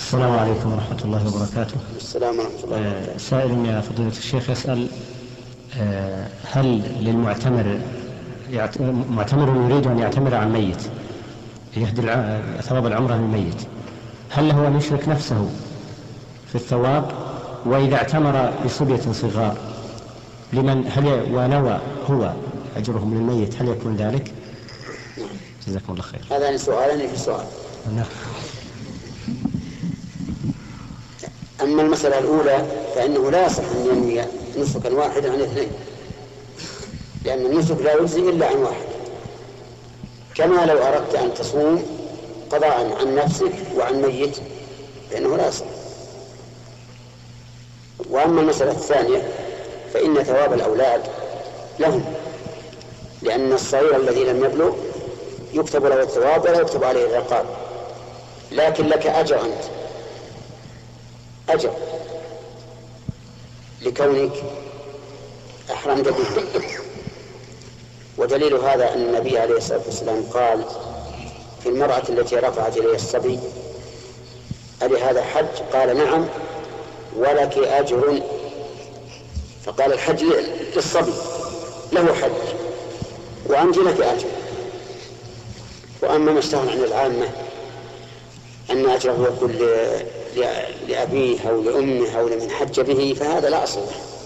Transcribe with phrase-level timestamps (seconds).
[0.00, 1.76] السلام عليكم ورحمة الله وبركاته.
[1.96, 3.14] السلام ورحمة الله وبركاته.
[3.14, 4.88] آه، سائل يا فضيلة الشيخ يسأل
[5.80, 7.78] آه، هل للمعتمر
[9.10, 10.82] معتمر يريد أن يعتمر عن ميت
[11.76, 12.02] يهدي
[12.62, 13.62] ثواب العمرة للميت
[14.30, 15.50] هل له أن يشرك نفسه
[16.48, 17.10] في الثواب؟
[17.66, 19.56] وإذا اعتمر بصبية صغار
[20.52, 21.80] لمن هل ونوى
[22.10, 22.32] هو
[22.76, 24.32] أجرهم للميت هل يكون ذلك؟
[25.66, 26.20] جزاكم الله خير.
[26.30, 27.46] هذان سؤالان في سؤال.
[27.96, 28.06] نعم.
[31.62, 32.64] أما المسألة الأولى
[32.94, 34.24] فإنه لا يصح أن ينوي
[34.58, 35.70] نسكا واحدا عن اثنين
[37.24, 38.84] لأن النسك لا يجزي إلا عن واحد.
[40.34, 41.82] كما لو أردت أن تصوم
[42.50, 44.36] قضاء عن نفسك وعن ميت
[45.10, 45.64] فإنه لا يصح.
[48.10, 49.28] وأما المسألة الثانية
[49.94, 51.02] فإن ثواب الأولاد
[51.78, 52.04] لهم
[53.22, 54.72] لأن الصغير الذي لم يبلغ
[55.54, 57.44] يكتب له الثواب ولا يكتب عليه العقاب
[58.52, 59.79] لكن لك أجر أنت.
[61.54, 61.70] أجر.
[63.82, 64.32] لكونك
[65.72, 66.64] أحرمت به.
[68.18, 70.64] ودليل هذا أن النبي عليه الصلاة والسلام قال
[71.62, 73.38] في المرأة التي رفعت إليها الصبي
[74.82, 76.26] ألي هذا حج؟ قال نعم
[77.16, 78.22] ولك أجر.
[79.64, 80.24] فقال الحج
[80.76, 81.12] للصبي
[81.92, 82.30] له حج
[83.46, 84.28] وأنت لك أجر.
[86.02, 87.28] وأما ما عن العامة
[88.70, 89.52] أن أجره يكون
[90.88, 94.19] لأبيه أو لأمه أو لمن حج به فهذا لا أصل له.